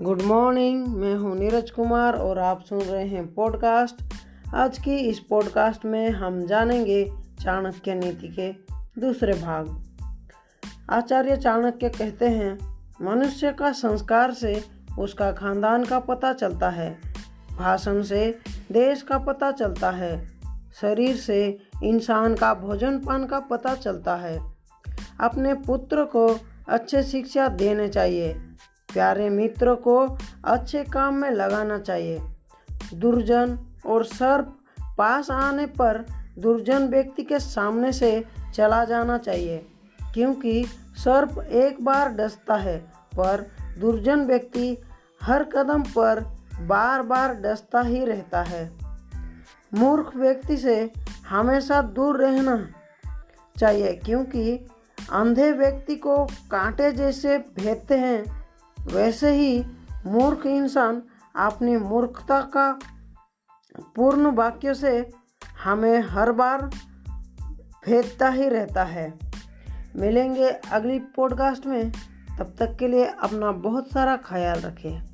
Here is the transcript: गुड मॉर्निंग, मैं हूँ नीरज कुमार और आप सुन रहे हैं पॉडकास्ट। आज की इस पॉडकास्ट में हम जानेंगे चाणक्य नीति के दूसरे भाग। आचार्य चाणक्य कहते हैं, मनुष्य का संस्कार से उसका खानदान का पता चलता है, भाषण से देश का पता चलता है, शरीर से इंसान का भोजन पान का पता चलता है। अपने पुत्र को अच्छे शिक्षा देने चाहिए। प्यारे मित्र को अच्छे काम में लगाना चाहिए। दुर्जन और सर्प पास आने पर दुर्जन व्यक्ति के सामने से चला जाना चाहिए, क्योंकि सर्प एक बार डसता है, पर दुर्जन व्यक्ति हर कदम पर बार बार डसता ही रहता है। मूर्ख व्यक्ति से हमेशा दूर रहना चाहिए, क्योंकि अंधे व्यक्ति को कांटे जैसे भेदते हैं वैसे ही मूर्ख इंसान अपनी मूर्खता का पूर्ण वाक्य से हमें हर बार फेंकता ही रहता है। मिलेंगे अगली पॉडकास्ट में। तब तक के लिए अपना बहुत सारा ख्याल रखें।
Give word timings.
गुड 0.00 0.22
मॉर्निंग, 0.22 0.86
मैं 0.86 1.14
हूँ 1.14 1.34
नीरज 1.36 1.70
कुमार 1.70 2.14
और 2.14 2.38
आप 2.38 2.60
सुन 2.60 2.80
रहे 2.80 3.06
हैं 3.06 3.34
पॉडकास्ट। 3.34 4.02
आज 4.54 4.78
की 4.78 4.96
इस 4.98 5.18
पॉडकास्ट 5.20 5.84
में 5.84 6.10
हम 6.10 6.40
जानेंगे 6.46 7.04
चाणक्य 7.40 7.94
नीति 7.94 8.28
के 8.28 8.50
दूसरे 9.00 9.32
भाग। 9.32 9.68
आचार्य 10.90 11.36
चाणक्य 11.36 11.88
कहते 11.88 12.28
हैं, 12.28 12.58
मनुष्य 13.02 13.52
का 13.52 13.72
संस्कार 13.72 14.32
से 14.32 14.64
उसका 14.98 15.30
खानदान 15.32 15.84
का 15.84 15.98
पता 15.98 16.32
चलता 16.32 16.70
है, 16.70 16.90
भाषण 17.58 18.02
से 18.02 18.38
देश 18.72 19.02
का 19.02 19.18
पता 19.18 19.50
चलता 19.50 19.90
है, 19.90 20.26
शरीर 20.80 21.16
से 21.16 21.58
इंसान 21.82 22.34
का 22.34 22.54
भोजन 22.54 22.98
पान 22.98 23.26
का 23.26 23.40
पता 23.40 23.74
चलता 23.74 24.14
है। 24.16 24.38
अपने 25.20 25.54
पुत्र 25.54 26.04
को 26.04 26.26
अच्छे 26.68 27.02
शिक्षा 27.02 27.48
देने 27.48 27.88
चाहिए। 27.88 28.34
प्यारे 28.92 29.28
मित्र 29.30 29.74
को 29.74 29.98
अच्छे 30.44 30.84
काम 30.84 31.14
में 31.14 31.30
लगाना 31.30 31.78
चाहिए। 31.78 32.20
दुर्जन 32.94 33.58
और 33.86 34.04
सर्प 34.04 34.56
पास 34.98 35.30
आने 35.30 35.66
पर 35.66 36.04
दुर्जन 36.38 36.88
व्यक्ति 36.88 37.22
के 37.22 37.38
सामने 37.38 37.92
से 37.92 38.24
चला 38.54 38.84
जाना 38.84 39.18
चाहिए, 39.18 39.58
क्योंकि 40.14 40.64
सर्प 40.96 41.38
एक 41.40 41.84
बार 41.84 42.08
डसता 42.08 42.54
है, 42.54 42.78
पर 43.18 43.46
दुर्जन 43.78 44.24
व्यक्ति 44.26 44.76
हर 45.22 45.44
कदम 45.44 45.82
पर 45.82 46.20
बार 46.60 47.02
बार 47.02 47.34
डसता 47.34 47.80
ही 47.80 48.04
रहता 48.04 48.42
है। 48.42 48.70
मूर्ख 49.74 50.16
व्यक्ति 50.16 50.56
से 50.56 50.90
हमेशा 51.28 51.80
दूर 51.82 52.20
रहना 52.20 52.56
चाहिए, 53.56 53.92
क्योंकि 53.94 54.54
अंधे 55.12 55.50
व्यक्ति 55.52 55.96
को 55.96 56.24
कांटे 56.50 56.92
जैसे 56.92 57.38
भेदते 57.38 57.98
हैं 57.98 58.41
वैसे 58.86 59.30
ही 59.30 59.66
मूर्ख 60.06 60.46
इंसान 60.46 61.02
अपनी 61.36 61.76
मूर्खता 61.76 62.40
का 62.40 62.78
पूर्ण 63.96 64.26
वाक्य 64.26 64.74
से 64.74 65.10
हमें 65.64 66.00
हर 66.00 66.32
बार 66.32 66.70
फेंकता 67.84 68.28
ही 68.28 68.48
रहता 68.48 68.84
है। 68.84 69.18
मिलेंगे 69.96 70.48
अगली 70.48 70.98
पॉडकास्ट 70.98 71.66
में। 71.66 71.92
तब 72.38 72.56
तक 72.58 72.76
के 72.78 72.88
लिए 72.88 73.04
अपना 73.04 73.52
बहुत 73.52 73.90
सारा 73.92 74.16
ख्याल 74.16 74.58
रखें। 74.58 75.11